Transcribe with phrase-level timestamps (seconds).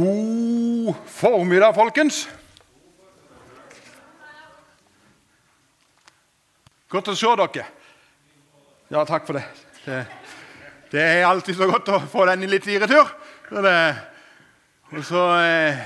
[0.00, 2.22] God formiddag, folkens.
[6.88, 7.64] Godt å se dere.
[8.88, 9.42] Ja, takk for det.
[9.84, 9.98] Det,
[10.94, 13.10] det er alltid så godt å få den litt i retur.
[13.50, 13.74] Det,
[14.94, 15.82] og så eh,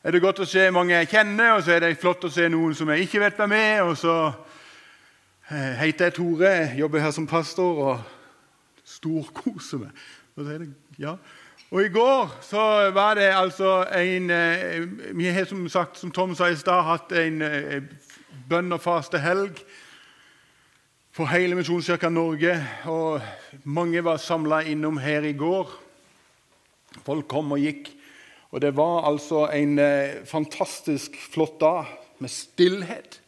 [0.00, 2.48] er det godt å se mange jeg kjenner, og så er det flott å se
[2.48, 3.82] noen som jeg ikke vet hvem er.
[3.84, 4.14] Og så
[5.50, 10.08] eh, heter jeg Tore, jeg jobber her som pastor og storkoser meg.
[10.38, 10.70] Og så er det,
[11.04, 11.18] ja,
[11.70, 14.86] og I går så var det altså en eh,
[15.18, 17.82] Vi har som sagt, som Tom sa i stad, hatt en eh,
[18.48, 19.60] bønn og faste helg
[21.12, 22.54] for hele Misjonskirka Norge.
[22.88, 23.20] Og
[23.64, 25.68] mange var samla innom her i går.
[27.04, 27.90] Folk kom og gikk.
[28.50, 33.20] Og det var altså en eh, fantastisk flott dag med stillhet,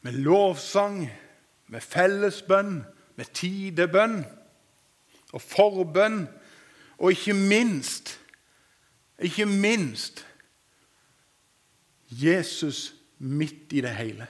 [0.00, 1.10] med lovsang,
[1.68, 2.78] med fellesbønn,
[3.16, 4.22] med tidebønn
[5.32, 6.24] og forbønn.
[6.98, 8.18] Og ikke minst
[9.18, 10.26] Ikke minst
[12.10, 14.26] Jesus midt i det hele.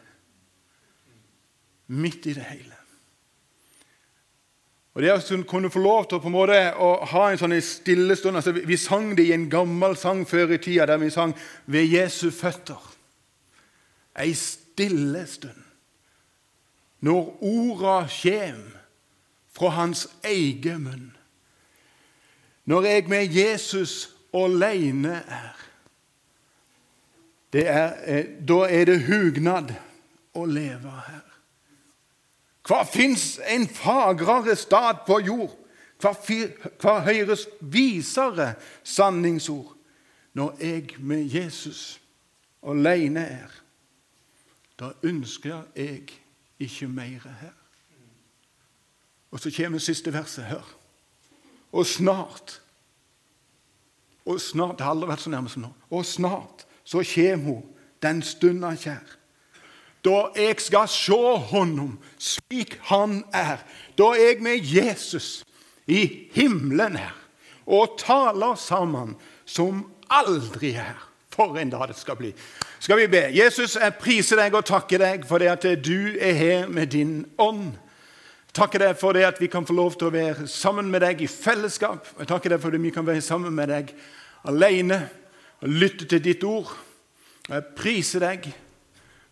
[1.86, 2.74] Midt i det hele.
[4.94, 7.54] Og Det å kunne få lov til å, på en måte, å ha en sånn
[7.64, 11.10] stille stund altså, Vi sang det i en gammel sang før i tida, der vi
[11.10, 11.34] sang
[11.66, 12.92] 'Ved Jesu føtter'.
[14.20, 15.62] Ei stille stund.
[17.00, 18.76] Når orda kjem
[19.52, 21.16] fra hans egen munn.
[22.64, 25.58] Når jeg med Jesus alene er,
[27.52, 29.74] er eh, Da er det hugnad
[30.34, 31.26] å leve her.
[32.62, 35.56] Hva fins en fagrere stad på jord?
[36.00, 36.14] Hva,
[36.80, 39.74] hva høres visere sanningsord?
[40.32, 42.00] Når jeg med Jesus
[42.62, 43.50] alene er,
[44.78, 46.06] da ønsker jeg
[46.58, 47.58] ikke mer her.
[49.30, 50.44] Og så kommer siste verset.
[50.44, 50.81] Hør.
[51.72, 52.58] Og snart
[54.26, 55.72] og snart, Det har aldri vært så nærme som nå.
[55.90, 57.62] Og snart så kommer hun,
[58.02, 59.18] den stunda kjær.
[60.04, 61.18] Da jeg skal se
[61.50, 63.62] Honom slik Han er.
[63.98, 65.44] Da jeg med Jesus
[65.86, 67.18] i himmelen er
[67.66, 70.98] og taler sammen som aldri er.
[71.32, 72.32] For en dag det skal bli.
[72.80, 73.22] Skal vi be?
[73.32, 77.24] Jesus, jeg priser deg og takker deg for det at du er her med din
[77.38, 77.72] ånd
[78.52, 81.22] takker deg for det at vi kan få lov til å være sammen med deg
[81.24, 82.08] i fellesskap.
[82.18, 83.94] Jeg takker deg for det vi kan være sammen med deg
[84.48, 85.00] alene
[85.62, 86.70] og lytte til ditt ord.
[87.48, 88.50] Og jeg priser deg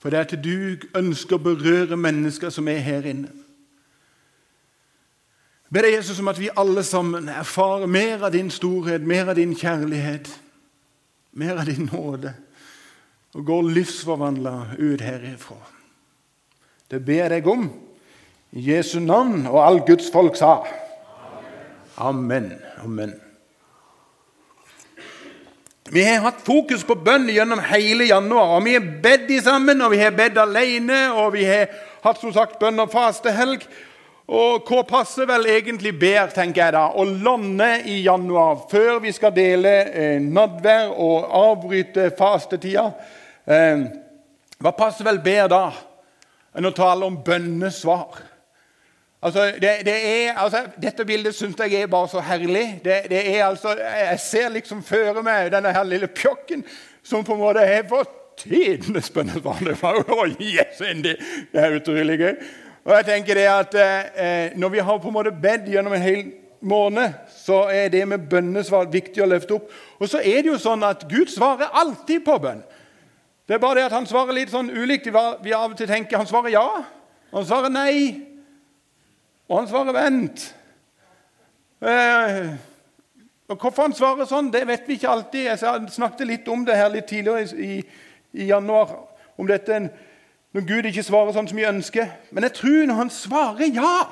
[0.01, 3.33] for det at du ønsker å berøre mennesker som er her inne.
[5.71, 9.29] Jeg ber deg, Jesus, om at vi alle sammen erfarer mer av din storhet, mer
[9.31, 10.27] av din kjærlighet,
[11.39, 12.33] mer av din nåde,
[13.39, 15.61] og går livsforvandla ut herifra.
[16.91, 17.69] Det ber jeg deg om.
[18.53, 20.65] I Jesu navn, og all Guds folk sa
[22.01, 22.55] Amen.
[22.83, 23.13] Amen.
[25.91, 28.57] Vi har hatt fokus på bønn gjennom hele januar.
[28.57, 31.69] og Vi har bedt sammen, og vi har bedt alene, og vi har
[32.03, 33.67] hatt som sagt bønn og fastehelg.
[34.31, 39.13] Og hva passer vel egentlig bedre, tenker jeg da, å lande i januar, før vi
[39.13, 42.87] skal dele eh, nadvær og avbryte fastetida?
[43.47, 43.87] Eh,
[44.59, 45.65] hva passer vel bedre da
[46.55, 48.30] enn å tale om bønnesvar?
[49.23, 52.81] Altså, det, det er, altså, dette bildet syns jeg er bare så herlig.
[52.85, 56.65] Det, det er altså, Jeg ser liksom føre meg denne her lille pjokken
[57.03, 59.65] som på en måte har fått tidenes bønnesbarn.
[61.53, 62.35] Det er utrolig gøy.
[62.85, 66.03] Og jeg tenker det at eh, Når vi har på en måte bedt gjennom en
[66.03, 66.23] hel
[66.61, 67.13] måned,
[67.45, 69.69] så er det med bønnesvar viktig å løfte opp.
[70.01, 72.65] Og så er det jo sånn at Gud svarer alltid på bønn.
[73.49, 75.09] Det er bare det at han svarer litt sånn ulikt.
[75.45, 76.67] Vi av og til tenker han svarer ja,
[77.33, 78.30] han svarer nei.
[79.51, 80.55] Og han svarer 'vent'.
[81.83, 82.55] Eh,
[83.49, 85.47] og Hvorfor han svarer sånn, det vet vi ikke alltid.
[85.49, 87.81] Jeg snakket litt om det her litt tidligere i,
[88.33, 89.09] i januar.
[89.39, 89.91] om dette,
[90.53, 92.07] Når Gud ikke svarer sånn som vi ønsker.
[92.31, 94.07] Men jeg tror når han svarer ja,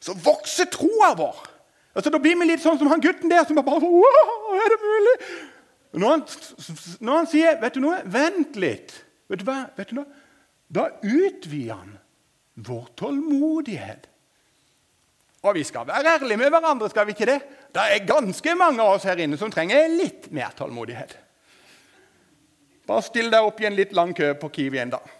[0.00, 1.42] så vokser troa vår.
[1.94, 4.80] Altså, Da blir vi litt sånn som han gutten der som bare wow, er det
[4.82, 5.16] mulig?
[5.92, 6.22] Når han,
[7.00, 8.02] når han sier 'Vet du noe?
[8.04, 9.66] Vent litt.' Vet du hva?
[9.76, 10.06] Vet du noe?
[10.70, 11.98] Da utvider han
[12.54, 14.08] vår tålmodighet.
[15.44, 17.40] Og vi skal være ærlige med hverandre, skal vi ikke det?
[17.74, 21.18] Det er ganske mange av oss her inne som trenger litt mer tålmodighet.
[22.88, 25.12] Bare still deg opp i en litt lang kø på Kiwi en dag.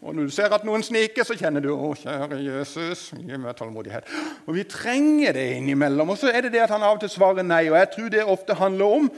[0.00, 3.56] Og når du ser at noen sniker, så kjenner du 'Å, kjære Jesus, gi meg
[3.56, 4.08] tålmodighet'.
[4.46, 6.10] Og Vi trenger det innimellom.
[6.10, 7.68] Og så er det det at han av og til svarer nei.
[7.68, 9.10] Og jeg tror det ofte handler om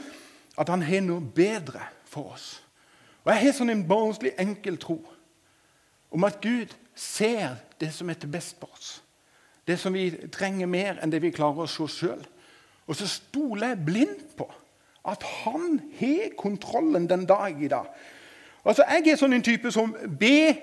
[0.57, 2.61] at han har noe bedre for oss.
[3.23, 4.99] Og jeg har sånn en barnslig enkel tro
[6.13, 9.01] om at Gud ser det som er til best for oss.
[9.67, 12.21] Det som vi trenger mer enn det vi klarer å se sjøl.
[12.87, 14.47] Og så stoler jeg blindt på
[15.07, 17.89] at han har kontrollen den dag i dag.
[18.65, 20.53] Altså, Jeg er sånn en type som ber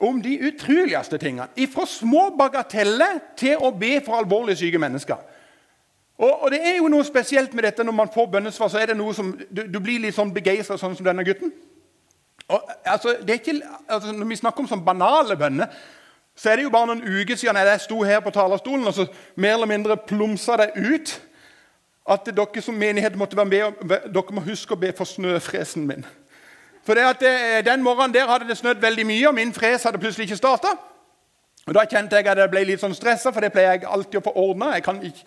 [0.00, 1.48] om de utroligste tingene.
[1.72, 5.16] Fra små bagateller til å be for alvorlig syke mennesker.
[6.18, 8.68] Og, og, Det er jo noe spesielt med dette når man får bønnesvar.
[8.68, 11.52] så er det noe som, Du, du blir litt sånn begeistra, sånn som denne gutten.
[12.48, 15.70] Og, altså, ikke, altså, når vi snakker om sånn banale bønner,
[16.36, 19.06] så er det jo bare noen uker siden jeg sto her på talerstolen og så
[19.40, 21.14] mer eller mindre plumsa det ut
[22.06, 26.04] at dere som menighet måtte være med, dere må huske å be for snøfresen min.
[26.86, 29.82] For det at det, Den morgenen der hadde det snødd veldig mye, og min fres
[29.82, 30.76] hadde plutselig ikke starta.
[31.66, 34.26] Da kjente jeg at jeg ble litt sånn stressa, for det pleier jeg alltid å
[34.28, 34.76] få ordna.
[34.76, 35.24] Jeg, jeg,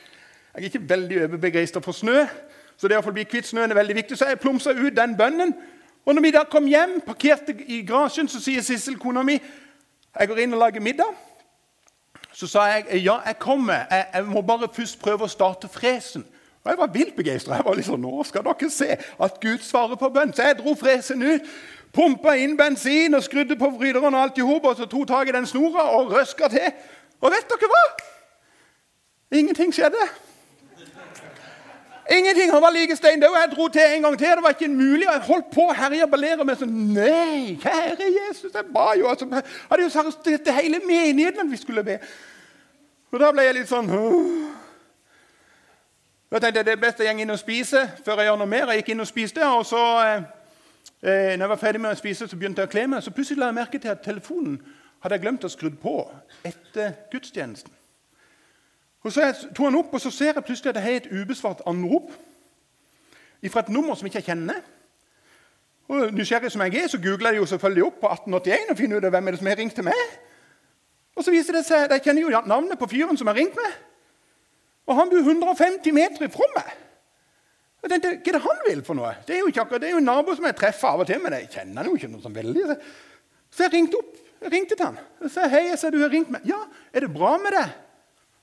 [0.55, 2.21] er ikke veldig overbegeistra for snø,
[2.79, 4.15] så det å få bli kvitt snøen er veldig viktig.
[4.17, 5.51] Så jeg plumsa ut den bønnen.
[6.05, 9.39] Og når vi da kom hjem, parkerte i garasjen, så sier Sissel, kona mi,
[10.19, 11.15] jeg går inn og lager middag.
[12.33, 13.85] Så sa jeg ja, jeg kommer.
[13.91, 16.25] Jeg, jeg må bare først prøve å starte fresen.
[16.63, 17.59] Og Jeg var vilt begeistra.
[17.75, 20.33] Liksom, nå skal dere se at Gud svarer på bønn.
[20.33, 21.51] Så jeg dro fresen ut,
[21.93, 25.29] pumpa inn bensin og skrudde på vryderen og alt i hop, og så tok tak
[25.29, 26.71] i den snora og røska til.
[27.21, 27.83] Og vet dere hva?
[29.39, 30.09] Ingenting skjedde.
[32.17, 32.51] Ingenting.
[32.51, 33.35] Var like stein død.
[33.41, 34.27] Jeg dro til en gang til.
[34.27, 35.05] Det var ikke mulig.
[35.13, 39.09] Jeg holdt på å herje og ballere med sånn Nei, kjære Jesus, jeg ba jo
[39.11, 41.99] altså, Jeg hadde jo sagt til hele menigheten vi skulle be.
[43.11, 43.89] Og da ble jeg litt sånn
[46.29, 48.53] Da tenkte jeg det er best jeg går inn og spiser før jeg gjør noe
[48.55, 48.73] mer.
[48.73, 50.27] Jeg gikk inn og spiste, og så eh,
[51.01, 53.01] eh, når jeg var ferdig med å spise, så begynte jeg å kle meg.
[53.05, 54.59] Så plutselig la jeg merke til at telefonen
[55.01, 55.95] hadde jeg glemt å skru på
[56.45, 57.78] etter gudstjenesten.
[59.03, 59.23] Og Så
[59.55, 62.11] tok han opp, og så ser jeg plutselig at jeg har et ubesvart anrop
[63.49, 64.59] fra et nummer som jeg ikke kjenner.
[65.89, 68.97] Og Nysgjerrig som jeg er, så googler jeg jo selvfølgelig opp på 1881 og finner
[68.97, 70.03] ut hvem er det som har ringt til meg.
[71.15, 73.73] Og så viser det seg, Jeg kjenner jo navnet på fyren som har ringt meg.
[74.85, 76.69] Og han bor 150 meter fra meg.
[77.81, 79.15] Jeg tenkte, Hva er det han vil for noe?
[79.25, 81.21] Det er jo ikke det er jo en nabo som jeg treffer av og til,
[81.23, 82.77] men jeg kjenner jo ikke noe sånn veldig.
[83.49, 84.17] Så jeg ringte opp.
[84.39, 84.99] Jeg ringte til han.
[85.23, 86.43] Jeg sa, hei, jeg sa, du har ringt meg.
[86.47, 86.59] Ja,
[86.93, 87.73] er det bra med deg?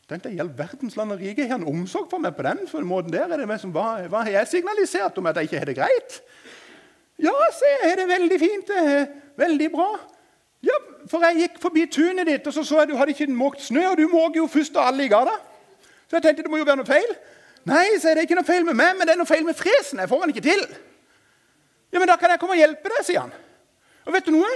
[0.09, 3.13] Tenkte jeg, verdens land og rike, Har han omsorg for meg på den for måten
[3.13, 3.27] der?
[3.33, 5.79] Er det meg som, hva, hva har jeg signalisert om at jeg ikke har det
[5.79, 6.21] greit?
[7.23, 8.69] Ja, se, jeg har det veldig fint.
[8.69, 9.07] Det er
[9.41, 9.89] veldig bra.
[10.67, 10.77] Ja,
[11.11, 13.85] For jeg gikk forbi tunet ditt, og så så jeg du hadde ikke måkt snø,
[13.93, 15.37] og du måker jo først av alle i gata.
[16.07, 17.13] Så jeg tenkte det må jo være noe feil.
[17.67, 19.59] Nei, så er det ikke noe feil med meg, men det er noe feil med
[19.59, 20.03] fresen.
[20.03, 20.63] Jeg får den ikke til.
[21.93, 23.35] Ja, men da kan jeg komme og hjelpe deg, sier han.
[24.07, 24.51] Og vet du noe?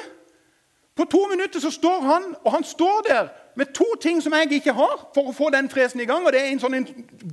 [0.99, 4.52] På to minutter så står han, og han står der med to ting som jeg
[4.61, 6.26] ikke har for å få den fresen i gang.
[6.26, 6.85] og Det er en sånn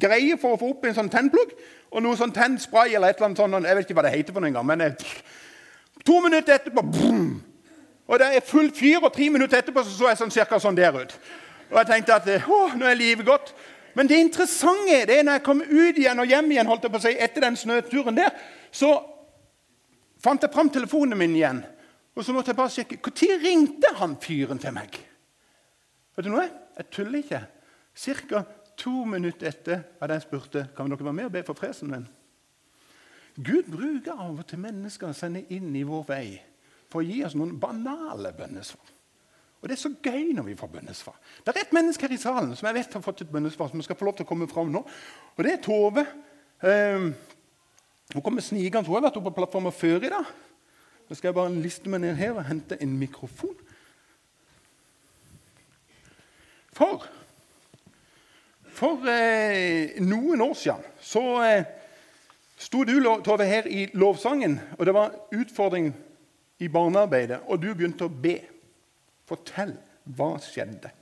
[0.02, 1.54] greie for å få opp en sånn tennplugg
[1.92, 3.68] og noe sånn tennspray eller et eller annet sånt.
[3.68, 4.96] Jeg vet ikke hva det heter for noen gang, men jeg,
[6.06, 7.28] to minutter etterpå boom,
[8.08, 10.78] Og det er full fyr, og tre minutter etterpå så, så jeg sånn cirka sånn
[10.78, 11.12] der ut.
[11.68, 13.52] Og jeg tenkte at eh, å, nå er livet godt.
[14.00, 16.94] Men det interessante det er når jeg kom ut igjen og hjem igjen holdt jeg
[16.94, 18.32] på å si, etter den snøturen der,
[18.72, 18.94] så
[20.24, 21.60] fant jeg fram telefonen min igjen.
[22.16, 24.96] Og så måtte jeg bare sjekke Når ringte han fyren til meg?
[26.18, 26.48] Vet du noe?
[26.80, 27.44] Jeg tuller ikke.
[27.98, 28.44] Ca.
[28.78, 32.06] to minutter etter at jeg spurte kan dere være med og be for fresen min.
[33.38, 36.28] Gud bruker av og til mennesker å sende inn i vår vei
[36.90, 38.94] for å gi oss noen banale bønnesvar.
[39.62, 41.16] Og Det er så gøy når vi får bønnesvar.
[41.46, 43.82] Det er et menneske her i salen som jeg vet har fått et bønnesvar, som
[43.82, 44.84] skal få lov til å komme fram nå.
[45.36, 46.06] Og Det er Tove.
[46.62, 47.14] Um,
[48.14, 48.86] hun kommer snikende.
[48.86, 50.30] Hun har vært oppe på plattformen før i dag.
[51.10, 53.58] Da skal jeg bare liste meg ned her og hente en mikrofon.
[56.78, 57.02] For,
[58.78, 61.70] for eh, noen år siden så eh,
[62.62, 65.90] sto du Tove, her i lovsangen, og det var utfordring
[66.62, 68.40] i barnearbeidet, og du begynte å be.
[69.28, 69.74] Fortell.
[70.16, 70.94] Hva skjedde?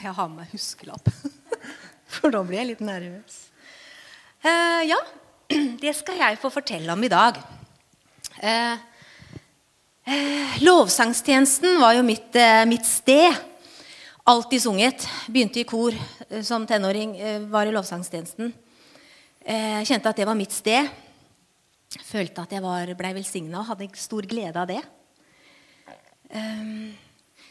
[0.00, 1.10] Jeg har med huskelapp,
[2.14, 3.42] for da blir jeg litt nervøs.
[4.40, 5.00] Eh, ja,
[5.82, 7.36] det skal jeg få fortelle om i dag.
[8.40, 8.78] Eh,
[10.08, 12.38] eh, lovsangstjenesten var jo mitt,
[12.70, 13.49] mitt sted
[14.30, 15.08] alltid sunget.
[15.26, 15.94] Begynte i kor
[16.28, 18.52] eh, som tenåring, eh, var i lovsangstjenesten.
[19.40, 20.86] Eh, kjente at det var mitt sted.
[22.06, 24.82] Følte at jeg blei ble velsigna og hadde stor glede av det.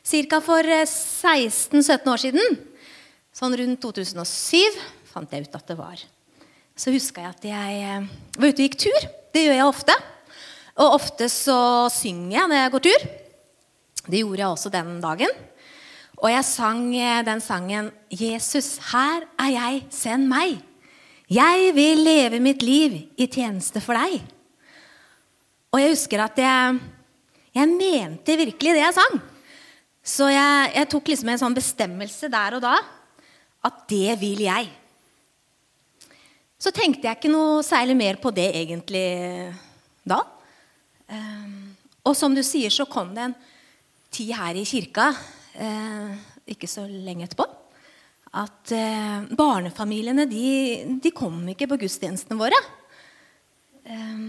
[0.07, 2.55] Cirka for 16-17 år siden,
[3.36, 4.77] sånn rundt 2007,
[5.12, 6.05] fant jeg ut at det var.
[6.79, 8.07] Så huska jeg at jeg
[8.39, 9.09] var ute og gikk tur.
[9.36, 9.98] Det gjør jeg ofte.
[10.79, 11.59] Og ofte så
[11.91, 13.07] synger jeg når jeg går tur.
[14.07, 15.36] Det gjorde jeg også den dagen.
[16.20, 20.60] Og jeg sang eh, den sangen 'Jesus, her er jeg, send meg'.
[21.30, 24.24] Jeg vil leve mitt liv i tjeneste for deg.
[25.72, 26.80] Og jeg husker at jeg,
[27.54, 29.20] jeg mente virkelig det jeg sang.
[30.04, 32.76] Så jeg, jeg tok liksom en sånn bestemmelse der og da
[33.64, 34.70] at det vil jeg.
[36.60, 39.54] så tenkte jeg ikke noe særlig mer på det egentlig
[40.04, 40.20] da.
[41.08, 43.36] Um, og som du sier, så kom det en
[44.12, 45.14] tid her i kirka
[45.58, 46.13] uh,
[46.50, 47.48] ikke så lenge etterpå
[48.29, 50.50] at eh, barnefamiliene de,
[51.01, 52.60] de, kom ikke på gudstjenestene våre.
[53.89, 54.20] Eh,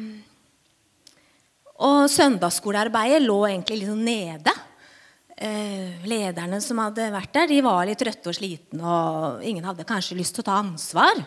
[1.85, 4.57] og søndagsskolearbeidet lå egentlig litt sånn nede.
[5.41, 9.87] Uh, lederne som hadde vært der, de var litt trøtte og slitne, og ingen hadde
[9.89, 11.23] kanskje lyst til å ta ansvar.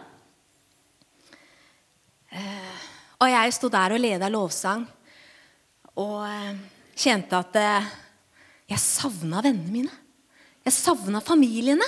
[2.34, 2.84] Eh,
[3.22, 4.86] og jeg sto der og leda lovsang
[6.02, 6.54] og eh,
[6.98, 7.90] kjente at eh,
[8.70, 9.94] jeg savna vennene mine.
[10.64, 11.88] Jeg savna familiene.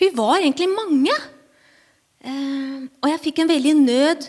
[0.00, 1.14] Vi var egentlig mange.
[2.24, 4.28] Og jeg fikk en veldig nød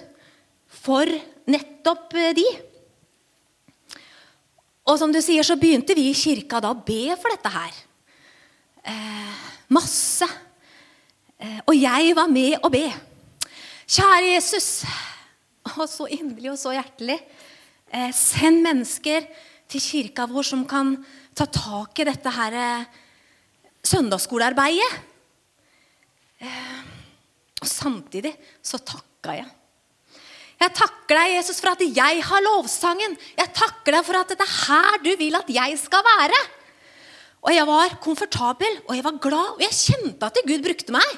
[0.84, 1.10] for
[1.48, 2.46] nettopp de.
[4.86, 7.82] Og som du sier, så begynte vi i kirka da å be for dette her.
[9.70, 10.28] masse.
[11.66, 12.86] og jeg var med å be.
[13.86, 14.86] Kjære Jesus,
[15.78, 17.20] og så inderlig og så hjertelig.
[17.94, 19.28] Eh, send mennesker
[19.72, 20.96] til kirka vår som kan
[21.36, 22.88] ta tak i dette her eh,
[23.86, 24.98] søndagsskolearbeidet.
[26.42, 26.82] Eh,
[27.62, 29.48] og samtidig så takka jeg.
[30.56, 33.18] Jeg takker deg, Jesus, for at jeg har lovsangen.
[33.36, 36.40] Jeg takker deg for at det er her du vil at jeg skal være.
[37.46, 41.18] Og jeg var komfortabel, og jeg var glad, og jeg kjente at Gud brukte meg.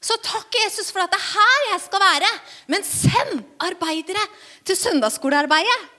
[0.00, 2.30] Så takk, Jesus, for at det er her jeg skal være.
[2.72, 4.22] Men send arbeidere
[4.64, 5.95] til søndagsskolearbeidet.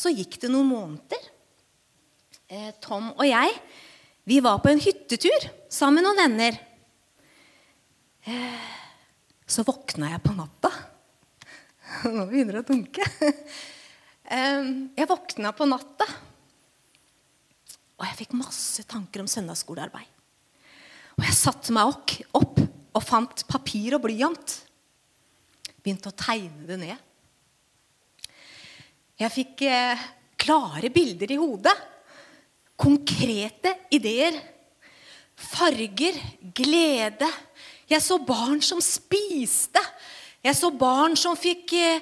[0.00, 1.30] Så gikk det noen måneder.
[2.50, 3.52] Eh, Tom og jeg
[4.30, 6.58] vi var på en hyttetur sammen med noen venner.
[8.30, 8.68] Eh,
[9.48, 10.70] så våkna jeg på natta.
[12.14, 13.10] Nå begynner det å dunke.
[14.30, 16.06] Eh, jeg våkna på natta,
[17.98, 20.06] og jeg fikk masse tanker om søndagsskolearbeid.
[21.16, 21.90] Og jeg satte meg
[22.38, 24.54] opp og fant papir og blyant.
[25.82, 27.09] Begynte å tegne det ned.
[29.20, 30.04] Jeg fikk eh,
[30.40, 31.74] klare bilder i hodet.
[32.80, 34.38] Konkrete ideer.
[35.36, 36.16] Farger,
[36.56, 37.28] glede.
[37.90, 39.82] Jeg så barn som spiste.
[40.40, 42.00] Jeg så barn som fikk eh,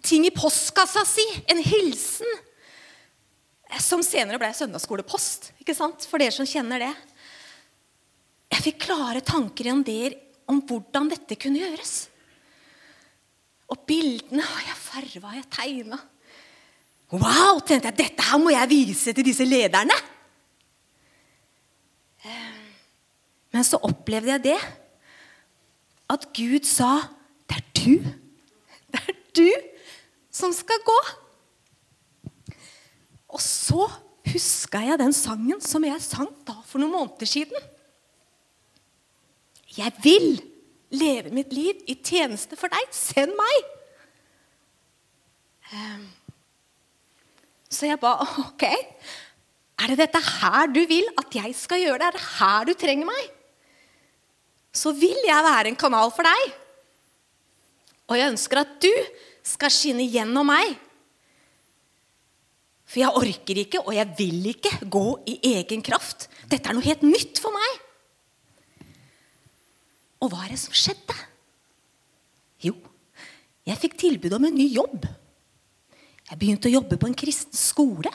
[0.00, 1.26] ting i postkassa si.
[1.52, 2.32] En hilsen.
[3.82, 5.50] Som senere ble søndagsskolepost.
[5.60, 6.08] ikke sant?
[6.08, 6.92] For dere som kjenner det.
[8.56, 12.06] Jeg fikk klare tanker om hvordan dette kunne gjøres.
[13.72, 15.98] Og bildene har jeg farva, jeg tegna.
[17.14, 19.94] Wow, tenkte jeg, dette her må jeg vise til disse lederne.
[22.26, 22.56] Eh,
[23.54, 24.58] men så opplevde jeg det.
[26.10, 26.98] At Gud sa
[27.46, 27.94] det er du.
[28.90, 29.48] Det er du
[30.34, 30.98] som skal gå.
[33.34, 33.86] Og så
[34.26, 37.70] huska jeg den sangen som jeg sang da for noen måneder siden.
[39.76, 40.38] Jeg vil
[40.94, 42.92] leve mitt liv i tjeneste for deg.
[42.94, 43.72] Send meg!
[45.74, 46.04] Ehm,
[47.66, 48.14] så jeg ba
[48.46, 48.66] OK.
[49.76, 52.06] Er det dette her du vil at jeg skal gjøre det?
[52.08, 53.32] Er det her du trenger meg?
[54.76, 56.54] Så vil jeg være en kanal for deg.
[58.06, 58.92] Og jeg ønsker at du
[59.46, 60.76] skal skinne gjennom meg.
[62.86, 66.28] For jeg orker ikke, og jeg vil ikke gå i egen kraft.
[66.46, 67.82] Dette er noe helt nytt for meg.
[70.22, 71.16] Og hva er det som skjedde?
[72.64, 72.74] Jo,
[73.66, 75.04] jeg fikk tilbud om en ny jobb.
[76.26, 78.10] Jeg begynte å jobbe på en kristen skole.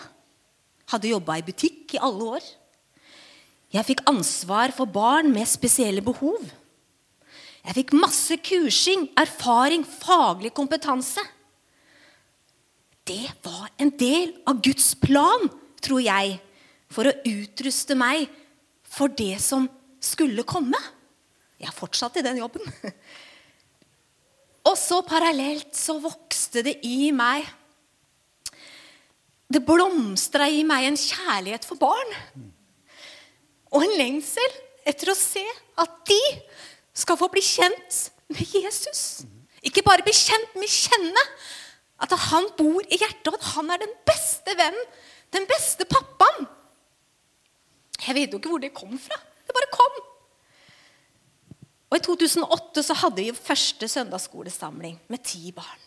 [0.92, 2.48] Hadde jobba i butikk i alle år.
[3.72, 6.42] Jeg fikk ansvar for barn med spesielle behov.
[7.62, 11.22] Jeg fikk masse kursing, erfaring, faglig kompetanse.
[13.08, 15.48] Det var en del av Guds plan,
[15.82, 16.40] tror jeg,
[16.92, 18.28] for å utruste meg
[18.84, 19.70] for det som
[20.04, 20.78] skulle komme.
[21.62, 22.66] Jeg fortsatte i den jobben.
[24.70, 27.48] Og så parallelt så vokste det i meg
[29.52, 32.14] Det blomstra i meg en kjærlighet for barn.
[33.72, 34.54] Og en lengsel
[34.88, 35.44] etter å se
[35.82, 36.22] at de
[36.98, 37.98] skal få bli kjent
[38.32, 39.24] med Jesus.
[39.62, 41.26] Ikke bare bli kjent, men kjenne
[42.02, 44.88] at han bor i hjertet, og at han er den beste vennen,
[45.36, 46.48] den beste pappaen.
[48.02, 49.20] Jeg vet jo ikke hvor det kom fra.
[49.46, 50.00] Det bare kom.
[51.92, 55.82] Og I 2008 så hadde vi første søndagsskolesamling med ti barn.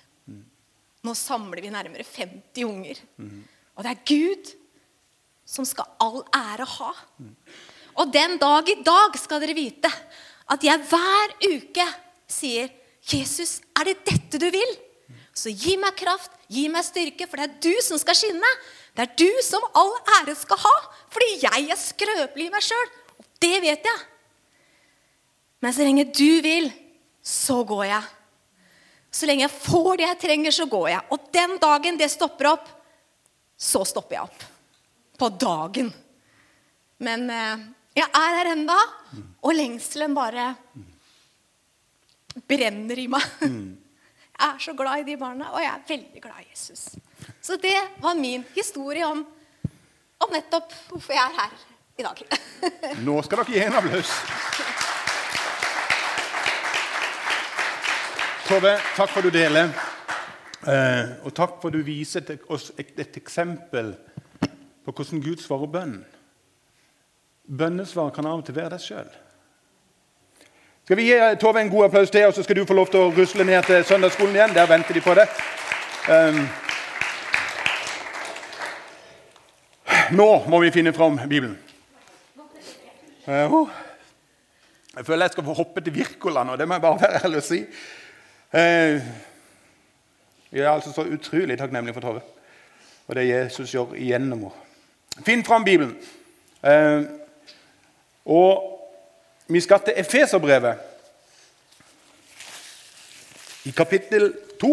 [1.05, 3.01] Nå samler vi nærmere 50 unger.
[3.75, 4.53] Og det er Gud
[5.49, 6.93] som skal all ære ha.
[7.97, 9.91] Og den dag i dag skal dere vite
[10.53, 11.85] at jeg hver uke
[12.29, 12.69] sier,
[13.05, 14.81] 'Jesus, er det dette du vil?'
[15.35, 18.51] Så gi meg kraft, gi meg styrke, for det er du som skal skinne.
[18.95, 20.75] Det er du som all ære skal ha,
[21.11, 22.91] fordi jeg er skrøpelig i meg sjøl.
[23.19, 24.05] Og det vet jeg.
[25.65, 26.69] Men så lenge du vil,
[27.25, 28.09] så går jeg.
[29.09, 31.05] Så lenge jeg får det jeg trenger, så går jeg.
[31.15, 32.67] Og den dagen det stopper opp,
[33.57, 34.45] så stopper jeg opp.
[35.17, 35.89] På dagen.
[37.01, 37.65] Men eh,
[37.97, 38.77] jeg er her enda,
[39.41, 40.51] og lengselen bare
[42.51, 43.25] brenner i meg.
[44.35, 46.81] Jeg er så glad i de barna, og jeg er veldig glad i Jesus.
[47.39, 49.21] Så det var min historie om,
[50.19, 51.55] om nettopp hvorfor jeg er her
[52.03, 52.25] i dag.
[53.07, 53.79] Nå skal dere gi en
[58.45, 59.71] Tove, takk for at du deler.
[60.69, 63.95] Eh, og takk for at du viser oss et, eksempel
[64.85, 65.95] på hvordan Gud svarer bønn.
[67.49, 69.09] Bønnesvar kan av og til være deg sjøl.
[70.85, 72.93] Skal vi gi eh, Tove en god applaus til, og så skal du få lov
[72.93, 74.55] til å rusle ned til søndagsskolen igjen.
[74.61, 75.27] Der venter de på det.
[76.05, 76.45] Um,
[80.21, 81.57] nå må vi finne fram Bibelen.
[83.25, 83.71] Uh,
[84.99, 86.61] jeg føler jeg skal få hoppe til Wirkola nå.
[86.61, 87.65] Det må jeg bare være ærlig å si.
[88.55, 89.03] Uh,
[90.53, 92.21] jeg er altså så utrolig takknemlig for Tove
[93.07, 94.61] og det Jesus gjør igjennom henne.
[95.27, 95.97] Finn fram Bibelen.
[96.63, 97.03] Uh,
[98.25, 98.71] og
[99.51, 100.79] vi skal til Efeserbrevet
[103.65, 104.73] i kapittel 2.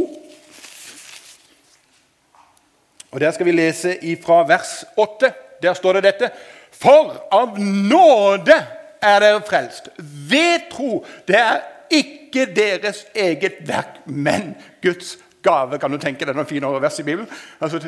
[3.11, 5.33] Og Der skal vi lese fra vers 8.
[5.61, 6.29] Der står det dette.
[6.71, 8.55] For av nåde
[9.01, 11.05] er dere frelst, ved tro.
[11.27, 11.59] Det er
[11.91, 15.79] ikke deres eget verk, men Guds gave.
[15.79, 17.29] Kan du tenke deg noen fine vers i Bibelen?
[17.59, 17.81] Altså,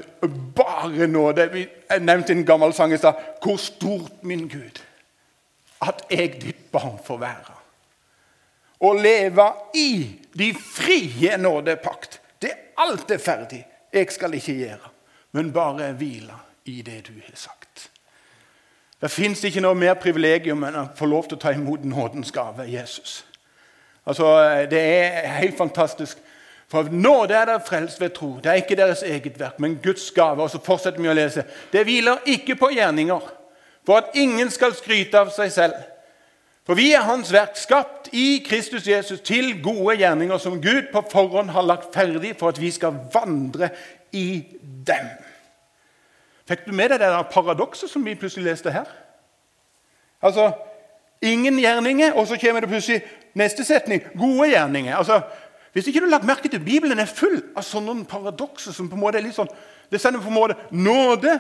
[0.56, 1.50] Bare nåde.
[1.54, 1.68] Vi
[2.00, 3.20] nevnte en gammel sang i stad.
[3.44, 4.82] Hvor stort min Gud
[5.84, 7.56] at jeg, ditt barn, får være.
[8.84, 9.90] Å leve i
[10.36, 12.20] de frie nådepakt.
[12.40, 13.64] Det alt er ferdig.
[13.94, 14.90] Jeg skal ikke gjøre,
[15.38, 17.90] men bare hvile i det du har sagt.
[19.04, 22.32] Det fins ikke noe mer privilegium enn å få lov til å ta imot nådens
[22.32, 23.26] gave, Jesus.
[24.06, 26.18] Altså, Det er helt fantastisk.
[26.68, 28.40] For nåde er dere frelst ved tro.
[28.44, 30.42] Det er ikke deres eget verk, men Guds gave.
[30.42, 31.44] Og så fortsetter vi å lese.
[31.72, 33.34] Det hviler ikke på gjerninger
[33.86, 35.76] for at ingen skal skryte av seg selv.
[36.66, 41.04] For vi er Hans verk, skapt i Kristus Jesus til gode gjerninger som Gud på
[41.12, 43.70] forhånd har lagt ferdig for at vi skal vandre
[44.16, 44.44] i
[44.88, 45.10] dem.
[46.48, 48.88] Fikk du med deg det der paradokset som vi plutselig leste her?
[50.24, 50.54] Altså,
[51.24, 53.02] Ingen gjerninger, og så kommer det plutselig
[53.34, 54.96] neste setning gode gjerninger.
[54.96, 55.22] Altså,
[55.74, 58.98] hvis ikke du har lagt merke til Bibelen er full av sånne paradokser som på
[58.98, 59.50] en måte er litt sånn,
[59.90, 61.40] det sender på en måte nåde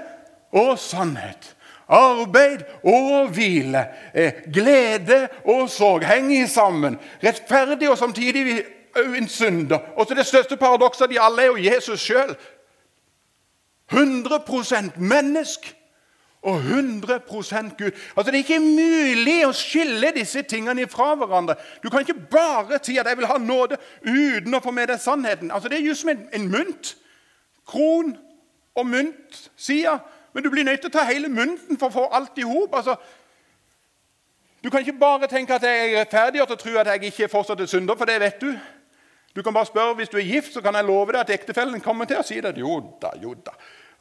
[0.54, 1.54] og sannhet.
[1.94, 6.98] Arbeid og hvile, eh, glede og sorg henger sammen.
[7.24, 8.64] Rettferdig og samtidig
[8.96, 9.80] en synder.
[9.96, 12.36] Og så Det største paradokset av de alle er jo Jesus sjøl.
[13.92, 15.76] 100% menneske
[16.44, 17.92] og 100% Gud.
[18.18, 21.56] Altså Det er ikke mulig å skille disse tingene fra hverandre.
[21.84, 25.00] Du kan ikke bare si at 'jeg vil ha nåde' uten å få med deg
[25.00, 25.52] sannheten.
[25.52, 26.96] Altså Det er just som en, en mynt.
[27.68, 28.18] Kron
[28.76, 30.00] og mynt, sier
[30.34, 32.74] men du blir nødt til å ta hele mynten for å få alt i hop.
[32.74, 32.96] Altså,
[34.64, 37.62] du kan ikke bare tenke at jeg er rettferdiggjort og tro at jeg ikke fortsatt
[37.62, 38.50] er synder, for det vet du.
[39.36, 41.82] Du kan bare spørre Hvis du er gift, så kan jeg love deg at ektefellen
[41.82, 42.58] kommer til å si det.
[42.58, 43.54] Jo da, jo da.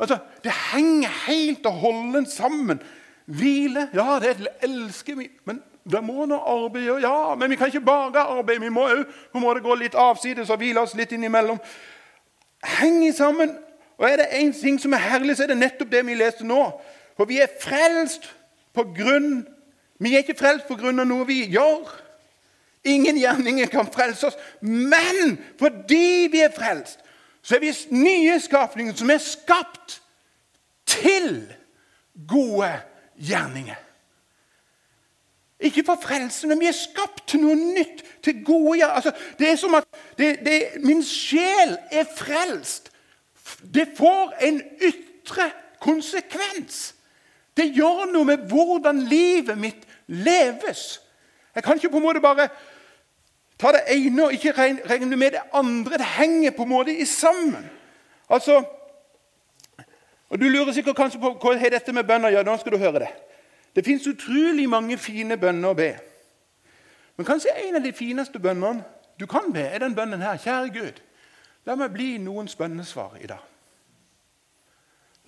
[0.03, 2.83] Altså, Det henger helt og holdent sammen.
[3.27, 5.29] Hvile, ja, det elsker vi.
[5.45, 5.63] Men
[5.93, 7.35] det må nå arbeide, ja.
[7.35, 8.61] Men vi kan ikke bare arbeide.
[8.61, 11.61] Vi må òg gå litt avsides og hvile oss litt innimellom.
[12.81, 13.55] Henger sammen.
[13.99, 16.47] Og er det én ting som er herlig, så er det nettopp det vi leste
[16.47, 16.65] nå.
[17.17, 18.27] For vi er frelst
[18.75, 19.45] på grunn
[20.03, 21.87] Vi er ikke frelst på grunn av noe vi gjør.
[22.91, 24.39] Ingen gjerninger kan frelse oss.
[24.67, 26.99] Men fordi vi er frelst,
[27.43, 29.99] så er vi nye skapninger som er skapt
[30.87, 31.55] til
[32.29, 32.71] gode
[33.19, 33.79] gjerninger.
[35.63, 38.95] Ikke for frelse, men vi er skapt til noe nytt, til gode gjerninger.
[38.95, 39.87] Altså, det er som at
[40.19, 42.93] det, det, min sjel er frelst
[43.75, 45.51] det får en ytre
[45.81, 46.95] konsekvens.
[47.57, 51.01] Det gjør noe med hvordan livet mitt leves.
[51.55, 52.49] Jeg kan ikke på en måte bare
[53.63, 55.99] ta det ene og ikke regne med det andre.
[55.99, 57.65] Det henger på en måte i sammen.
[58.31, 58.63] Altså,
[60.33, 62.47] og Du lurer sikkert kanskje på hva har dette med bønn å gjøre.
[62.49, 63.11] Nå skal du høre det.
[63.77, 65.91] Det fins utrolig mange fine bønner å be.
[67.17, 68.85] Men kanskje en av de fineste bønnene
[69.21, 70.41] du kan be, er den bønnen her.
[70.41, 71.03] Kjære Gud,
[71.69, 73.45] la meg bli noens bønnesvar i dag.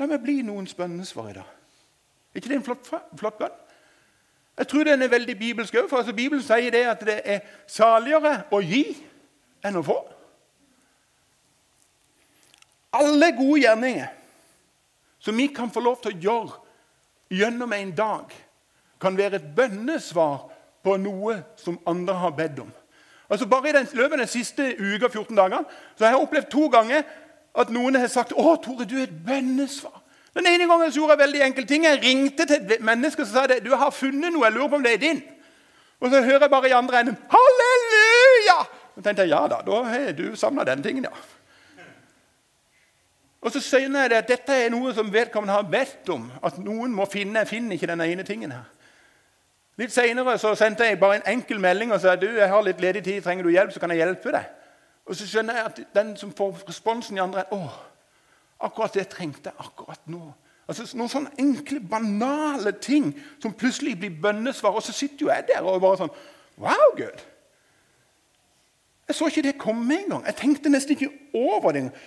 [0.00, 1.52] La meg bli noens bønnesvar i dag.
[2.32, 2.88] Er ikke det en flott,
[3.20, 3.60] flott bønn?
[4.58, 5.88] Jeg tror den er veldig bibelsk òg.
[5.90, 8.84] Altså Bibelen sier det at det er saligere å gi
[9.64, 9.96] enn å få.
[12.94, 14.12] Alle gode gjerninger
[15.18, 16.60] som vi kan få lov til å gjøre
[17.34, 18.32] gjennom en dag,
[19.00, 20.44] kan være et bønnesvar
[20.84, 22.70] på noe som andre har bedt om.
[23.28, 25.64] Altså Bare i den, løpet av den siste uka, 14 dagene,
[25.96, 27.02] så har jeg opplevd to ganger
[27.54, 30.03] at noen har sagt 'Å, Tore, du er et bønnesvar'.
[30.34, 31.84] Den ene gangen så gjorde jeg veldig enkle ting.
[31.84, 34.44] Jeg ringte til et menneske og sa det, 'Du har funnet noe.
[34.44, 35.22] Jeg lurer på om det er din.'
[36.00, 38.66] Og så hører jeg bare i andre enden 'Halleluja!'
[38.96, 41.10] Og tenkte jeg, ja da, da har du savna den tingen, ja.
[43.40, 46.30] Og så skjønner jeg at dette er noe som vedkommende har bedt om.
[46.42, 47.38] At noen må finne.
[47.38, 48.64] Jeg finner ikke den ene tingen her.
[49.76, 53.04] Litt seinere sendte jeg bare en enkel melding og sa du, jeg har litt ledig
[53.04, 54.44] tid, trenger du hjelp, så kan jeg hjelpe deg.
[55.06, 57.68] Og så skjønner jeg at den som får responsen i andre enden
[58.60, 60.22] Akkurat det trengte jeg akkurat nå.
[60.68, 63.10] Altså Noen sånne enkle, banale ting
[63.42, 64.76] som plutselig blir bønnesvar.
[64.76, 66.14] Og så sitter jo jeg der og bare sånn
[66.60, 67.24] Wow, Gud!
[69.08, 70.22] Jeg så ikke det komme engang.
[70.24, 71.98] Jeg tenkte nesten ikke over det engang.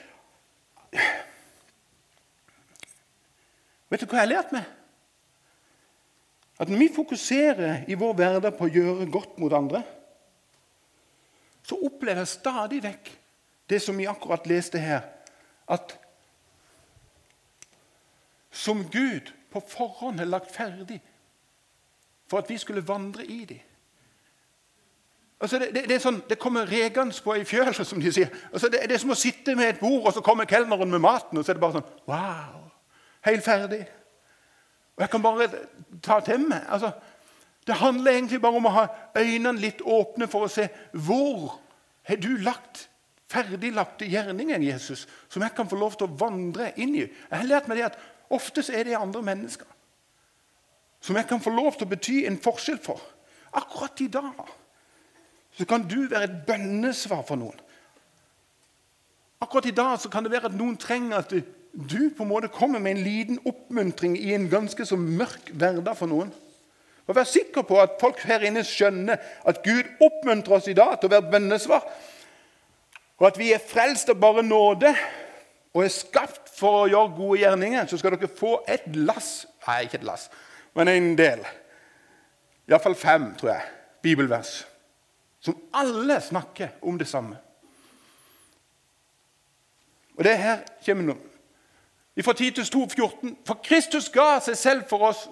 [3.91, 4.65] Vet du hva jeg har lært meg?
[6.57, 9.83] At når vi fokuserer i vår hverdag på å gjøre godt mot andre,
[11.67, 13.12] så opplever jeg stadig vekk
[13.69, 15.03] det som vi akkurat leste her,
[15.67, 15.93] at
[18.51, 21.01] som Gud på forhånd har lagt ferdig
[22.27, 23.60] for at vi skulle vandre i dem.
[25.41, 28.31] Altså det, det, det, sånn, det kommer regans på ei fjøl, som de sier.
[28.51, 31.38] Altså det, er som å sitte med et bord, og så kommer kelneren med maten,
[31.38, 32.65] og så er det bare sånn Wow!
[33.27, 33.83] Helt ferdig.
[34.97, 35.47] Og jeg kan bare
[36.01, 36.63] ta til meg.
[36.73, 36.91] Altså,
[37.67, 38.86] det handler egentlig bare om å ha
[39.17, 41.57] øynene litt åpne for å se hvor
[42.07, 42.88] har du lagt
[43.27, 47.03] ferdiglagte gjerninger, Jesus, som jeg kan få lov til å vandre inn i.
[47.03, 49.67] Jeg har lært meg det at Ofte er det andre mennesker
[51.01, 53.01] som jeg kan få lov til å bety en forskjell for.
[53.55, 54.41] Akkurat i dag
[55.57, 57.59] så kan du være et bønnesvar for noen.
[59.41, 61.31] Akkurat i dag så kan det være at noen trenger at
[61.77, 65.97] du på en måte kommer med en liten oppmuntring i en ganske så mørk hverdag
[65.97, 66.33] for noen.
[67.07, 70.97] Og Vær sikker på at folk her inne skjønner at Gud oppmuntrer oss i dag
[70.97, 71.85] til å være bønnesvar.
[73.17, 74.91] Og at vi er frelst av bare nåde
[75.73, 77.87] og er skapt for å gjøre gode gjerninger.
[77.87, 80.29] Så skal dere få et lass Nei, ikke et lass,
[80.79, 81.41] men en del.
[82.71, 83.65] Iallfall fem, tror jeg,
[84.05, 84.61] bibelvers.
[85.43, 87.35] Som alle snakker om det samme.
[90.15, 91.17] Og det her kommer nå
[92.23, 93.35] fra Titus 2, 14.
[93.45, 95.27] For Kristus ga seg selv for oss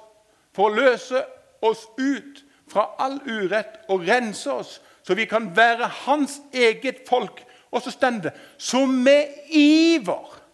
[0.55, 1.23] for å løse
[1.65, 7.41] oss ut fra all urett og rense oss, så vi kan være hans eget folk.
[7.71, 10.44] Og så står det som med iver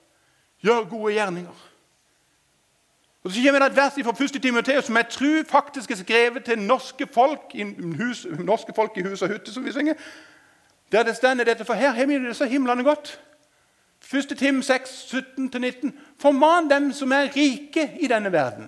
[0.62, 1.67] gjør gode gjerninger.
[3.24, 4.41] Og Så kommer det et vers fra 1.
[4.41, 7.54] Timoteus som jeg tror faktisk er skrevet til norske folk
[7.97, 9.93] hus, norske folk i hus og hytte, som vi synger.
[10.91, 13.21] Der det stender dette, For her har vi det så himlende godt.
[14.13, 14.38] 1.
[14.38, 15.91] Tim 6, 17-19.
[16.19, 18.67] Forman dem som er rike i denne verden,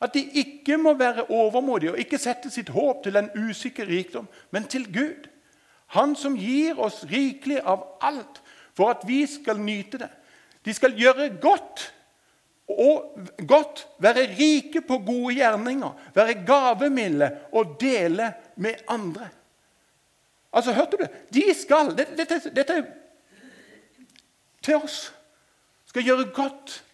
[0.00, 4.28] at de ikke må være overmodige og ikke sette sitt håp til en usikker rikdom,
[4.50, 5.28] men til Gud.
[5.86, 8.42] Han som gir oss rikelig av alt
[8.74, 10.08] for at vi skal nyte det.
[10.64, 11.94] De skal gjøre godt
[12.70, 13.18] og
[13.48, 19.28] godt, være rike på gode gjerninger, være gavemilde og dele med andre.
[20.52, 21.06] Altså, hørte du?
[21.34, 22.84] De skal Dette, er
[24.62, 25.12] til oss.
[25.86, 26.84] Skal gjøre godt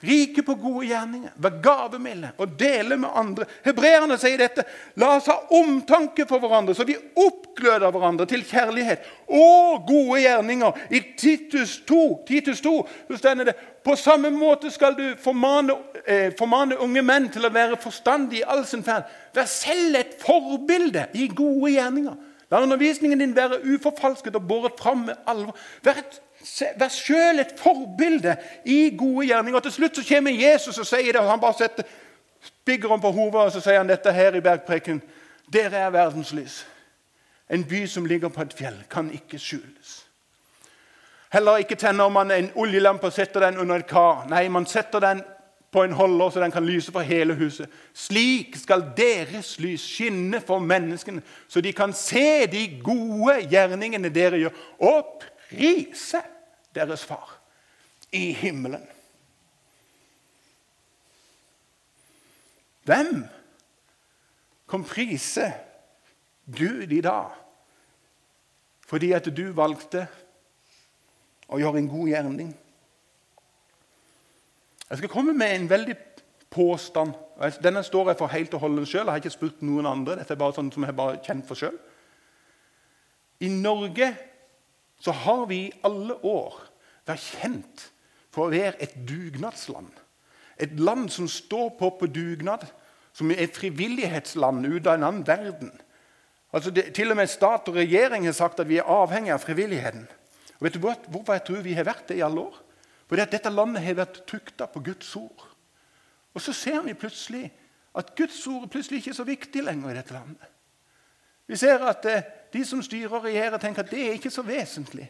[0.00, 3.44] Rike på gode gjerninger, være gavemilde og dele med andre.
[3.66, 4.64] Hebreerne sier dette.
[4.96, 10.78] La oss ha omtanke for hverandre, så vi oppgløder hverandre til kjærlighet og gode gjerninger.
[10.88, 12.72] I Titus 2, Titus 2
[13.10, 17.52] så stender det på samme måte skal du formane, eh, formane, unge menn til å
[17.52, 19.04] være forstandige i all sin ferd.
[19.36, 22.16] Vær selv et forbilde i gode gjerninger.
[22.50, 25.56] La undervisningen din være uforfalsket og båret fram med alvor.
[25.84, 26.20] Vær et
[26.80, 29.56] Vær sjøl et forbilde i gode gjerninger.
[29.56, 31.20] Og Til slutt så kommer Jesus og sier det.
[31.20, 31.88] og Han bare setter
[32.40, 35.02] spiggeren på hodet og så sier han dette her i bergpreken.
[35.52, 36.66] Dere er verdens lys.
[37.50, 40.06] En by som ligger på et fjell, kan ikke skjules.
[41.32, 44.24] Heller ikke tenner man en oljelampe og setter den under et kar.
[44.30, 45.22] Nei, man setter den
[45.70, 47.70] på en holder så den kan lyse for hele huset.
[47.94, 54.40] Slik skal deres lys skinne for menneskene, så de kan se de gode gjerningene dere
[54.42, 56.22] gjør, og prise
[56.74, 57.36] deres far
[58.12, 58.86] i himmelen.
[62.84, 63.24] Hvem
[64.70, 65.52] kan prise
[66.46, 67.36] Gud i dag
[68.90, 70.00] fordi at du valgte
[71.46, 72.48] å gjøre en god gjerning?
[74.88, 75.94] Jeg skal komme med en veldig
[76.50, 77.12] påstand.
[77.62, 79.04] Denne står jeg for helt og holdent sjøl.
[79.04, 80.16] Jeg har ikke spurt noen andre.
[80.18, 81.78] Dette er bare sånn som jeg bare kjent for selv.
[83.46, 84.10] I Norge
[85.00, 86.60] så har vi i alle år
[87.08, 87.86] vært kjent
[88.30, 89.90] for å være et dugnadsland.
[90.60, 92.66] Et land som står på på dugnad,
[93.16, 95.72] som er et frivillighetsland ut av en annen verden.
[96.52, 99.42] Altså det, Til og med stat og regjering har sagt at vi er avhengig av
[99.42, 100.06] frivilligheten.
[100.58, 102.60] Og vet du Hvorfor jeg tror vi har vært det i alle år?
[103.08, 105.46] Fordi at dette landet har vært tukta på Guds ord.
[106.34, 107.48] Og så ser vi plutselig
[107.98, 110.50] at Guds ord plutselig ikke er så viktig lenger i dette landet.
[111.50, 114.42] Vi ser at eh, de som styrer og regjerer, tenker at det er ikke så
[114.42, 115.06] vesentlig.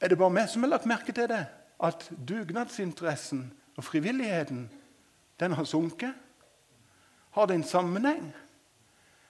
[0.00, 1.44] Er det bare meg som har lagt merke til det?
[1.80, 3.44] At dugnadsinteressen
[3.76, 4.68] og frivilligheten
[5.40, 6.14] den har sunket?
[7.30, 8.32] Har det en sammenheng?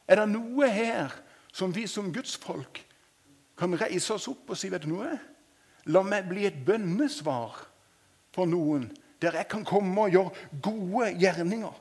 [0.09, 1.13] Er det noe her
[1.53, 2.81] som vi som gudsfolk
[3.59, 5.13] kan reise oss opp og si vet du noe?
[5.91, 7.61] La meg bli et bønnesvar
[8.35, 8.89] for noen,
[9.23, 11.75] der jeg kan komme og gjøre gode gjerninger.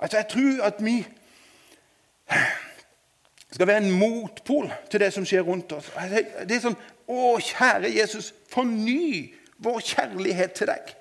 [0.00, 1.06] Altså, Jeg tror at vi
[3.50, 5.90] skal være en motpol til det som skjer rundt oss.
[6.46, 6.78] Det er sånn
[7.10, 10.92] Å, kjære Jesus, forny vår kjærlighet til deg.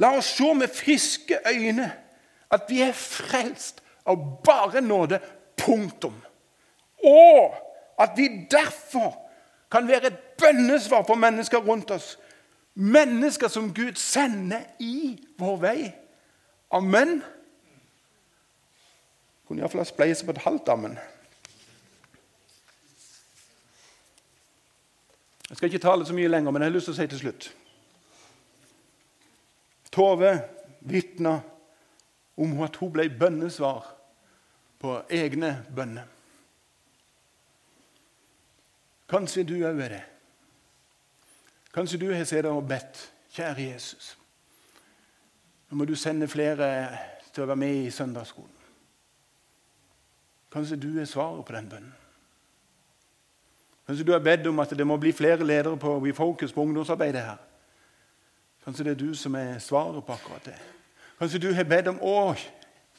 [0.00, 1.90] La oss se med friske øyne
[2.54, 5.20] at vi er frelst av bare nåde.
[5.58, 6.14] Punktum.
[7.04, 7.56] Og
[8.00, 9.12] at vi derfor
[9.70, 12.14] kan være et bønnesvar for mennesker rundt oss.
[12.74, 15.92] Mennesker som Gud sender i vår vei.
[16.70, 17.18] Amen.
[19.48, 20.98] Kunne iallfall ha spleiset på et halvt ammen.
[25.48, 27.22] Jeg skal ikke tale så mye lenger, men jeg har lyst til å si til
[27.22, 27.48] slutt.
[29.92, 30.32] Tove
[30.80, 31.38] vitna
[32.38, 33.88] om at hun ble bønnesvar
[34.78, 36.06] på egne bønner.
[39.08, 40.02] Kanskje du òg er det.
[41.72, 43.06] Kanskje du har sittet og bedt.
[43.38, 44.16] Kjære Jesus,
[45.68, 46.68] nå må du sende flere
[47.28, 48.54] til å være med i søndagsskolen.
[50.50, 52.07] Kanskje du er svaret på den bønnen.
[53.88, 56.60] Kanskje du har bedt om at det må bli flere ledere på We Focus på
[56.60, 57.36] ungdomsarbeidet her.
[58.64, 60.56] Kanskje det er du som er svaret på akkurat det.
[61.18, 62.34] Kanskje du har bedt om å,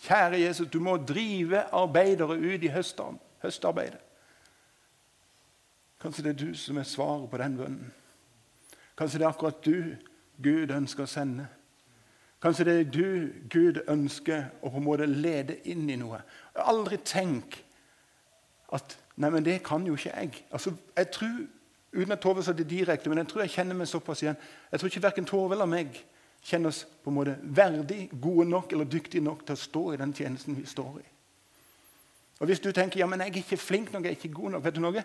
[0.02, 4.02] kjære Jesus, du må drive arbeidere ut i høstarbeidet.
[6.02, 7.94] Kanskje det er du som er svaret på den bønnen.
[8.98, 9.96] Kanskje det er akkurat du
[10.42, 11.46] Gud ønsker å sende.
[12.42, 16.24] Kanskje det er du Gud ønsker å på en måte lede inn i noe.
[16.56, 17.60] Aldri tenk
[18.74, 20.44] at Nei, men det kan jo ikke jeg.
[20.52, 21.40] Altså, jeg tror,
[21.90, 24.38] Uten at Tove sa det direkte, men jeg tror jeg kjenner meg såpass igjen.
[24.72, 25.96] Jeg tror ikke verken Tove eller meg
[26.46, 29.98] kjenner oss på en måte verdig, gode nok eller dyktige nok til å stå i
[30.00, 31.08] den tjenesten vi står i.
[32.40, 34.56] Og Hvis du tenker ja, men jeg er ikke flink nok, jeg er ikke god
[34.56, 35.04] nok vet du noe?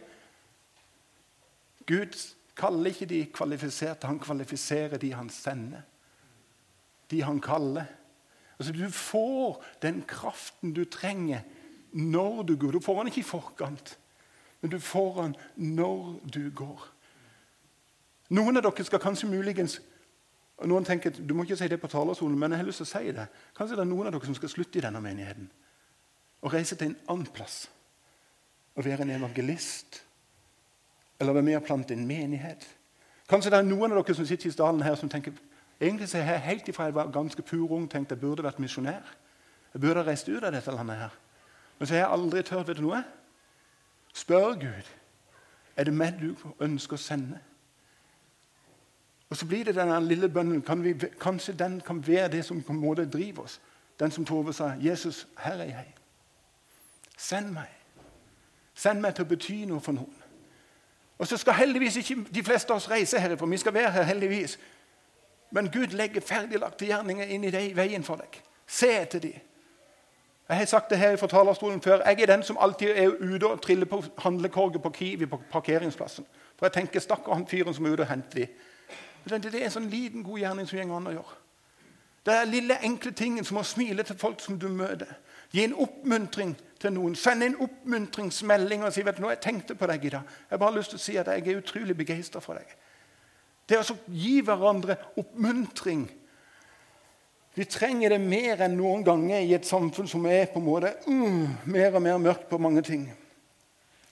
[1.89, 2.21] Gud
[2.57, 5.83] kaller ikke de kvalifiserte, han kvalifiserer de han sender.
[7.11, 7.89] De han kaller.
[8.59, 11.43] Altså Du får den kraften du trenger
[11.93, 12.77] når du går.
[12.77, 13.99] Du får den ikke i forkant,
[14.65, 15.33] men du får den
[15.77, 16.85] når du går.
[18.33, 19.77] Noen av dere skal kanskje muligens
[20.65, 22.89] Noen tenker du må ikke si det på talerstolen, men jeg har lyst til å
[22.89, 23.25] si det.
[23.59, 25.49] Kanskje det er noen av dere som skal slutte i denne menigheten
[26.45, 27.57] og reise til en annen plass
[28.77, 29.99] og være en evangelist
[31.19, 32.65] eller være med og plante en menighet.
[33.29, 35.35] Kanskje det er noen av dere som sitter i stalen her som tenker
[35.81, 39.13] egentlig så jeg helt ifra jeg var ganske purung tenkt jeg burde vært misjonær.
[39.75, 41.03] Jeg burde ha reist ut av dette landet.
[41.03, 41.21] her.
[41.79, 42.69] Men så har jeg aldri tørt.
[42.69, 43.03] Vet du noe?
[44.15, 44.91] Spør Gud
[45.77, 47.41] er det meg du ønsker å sende.
[49.31, 50.63] Og så blir det denne lille bønnen.
[50.63, 53.61] Kan vi, kanskje den kan være det som på en måte driver oss.
[54.01, 54.75] Den som Tove sa.
[54.81, 55.95] 'Jesus, her er jeg.
[57.19, 57.81] Send meg.'
[58.75, 60.15] Send meg til å bety noe for noen.
[61.19, 63.47] Og så skal heldigvis ikke de fleste av oss reise herifra.
[63.47, 64.59] Vi skal være her, heldigvis.
[65.51, 68.41] Men Gud legger ferdiglagte gjerninger inn i deg, veien for deg.
[68.67, 69.39] Se etter dem.
[70.49, 72.03] Jeg har sagt det her fra talerstolen før.
[72.05, 76.27] Jeg er den som alltid er ute og triller på handlekorget på Kiwi på parkeringsplassen.
[76.59, 78.49] For jeg tenker stakkar han fyren som er ute og henter dem.
[79.25, 81.39] Det er en sånn liten, god gjerning som går an å gjøre.
[82.25, 85.09] Det er lille, enkle tingen som å smile til folk som du møter.
[85.53, 87.17] Gi en oppmuntring til noen.
[87.17, 90.29] Send en oppmuntringsmelding og si vet du, nå, jeg tenkte på deg i dag.
[90.45, 92.77] Jeg har bare lyst til å si at jeg er utrolig begeistra for deg.
[93.69, 96.05] Det å gi hverandre oppmuntring
[97.55, 100.91] Vi trenger det mer enn noen ganger i et samfunn som er på en måte
[101.07, 103.05] mm, mer og mer mørkt på mange ting.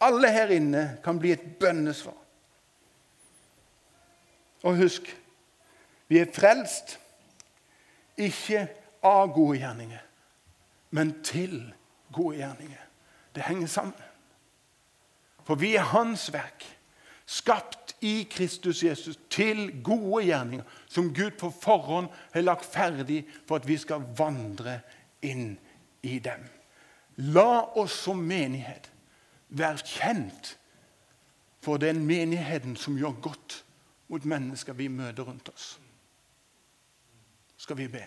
[0.03, 2.19] Alle her inne kan bli et bønnesvar.
[4.63, 5.11] Og husk
[6.13, 6.99] vi er frelst
[8.21, 8.67] ikke
[9.07, 10.03] av gode gjerninger,
[10.93, 11.57] men til
[12.13, 12.83] gode gjerninger.
[13.33, 14.11] Det henger sammen.
[15.43, 16.67] For vi er Hans verk,
[17.27, 23.61] skapt i Kristus Jesus til gode gjerninger, som Gud på forhånd har lagt ferdig for
[23.61, 24.81] at vi skal vandre
[25.25, 25.55] inn
[26.05, 26.45] i dem.
[27.33, 28.91] La oss som menighet
[29.53, 30.55] være kjent
[31.63, 33.63] for den menigheten som gjør godt
[34.13, 35.77] mot mennesker vi møter rundt oss.
[37.57, 38.03] Skal vi be?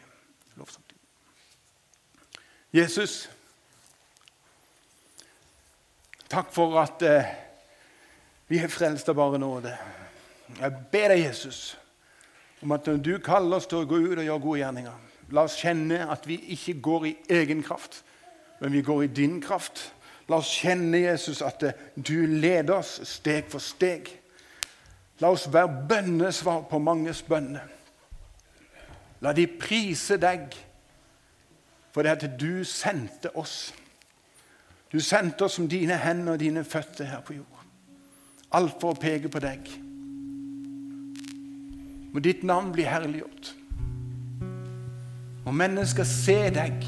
[0.59, 0.83] Lovsang.
[2.75, 3.23] Jesus,
[6.29, 7.33] Takk for at eh,
[8.49, 9.71] vi er frelst av bare nåde.
[10.57, 11.75] Jeg ber deg, Jesus,
[12.65, 15.01] om at når du kaller oss til å gå ut og gjøre gode gjerninger,
[15.37, 17.99] la oss kjenne at vi ikke går i egen kraft,
[18.59, 19.91] men vi går i din kraft.
[20.25, 24.09] La oss kjenne, Jesus, at eh, du leder oss steg for steg.
[25.21, 27.69] La oss være bønnesvar på manges bønner.
[29.21, 30.57] La de prise deg
[31.93, 33.75] for det at du sendte oss.
[34.89, 37.65] Du sendte oss som dine hender og dine føtter her på jord.
[38.57, 39.84] Alt for å peke på deg.
[42.15, 43.49] Må ditt navn bli herliggjort.
[45.43, 46.85] Må mennesker se deg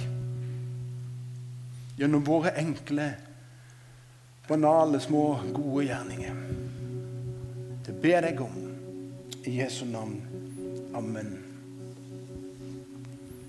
[1.99, 3.09] gjennom våre enkle,
[4.47, 6.39] banale, små, gode gjerninger.
[7.83, 8.55] Det ber jeg om
[9.43, 10.15] i Jesu navn.
[10.95, 11.46] Amen.